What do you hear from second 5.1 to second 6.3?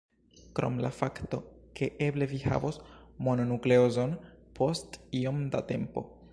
iom da tempo.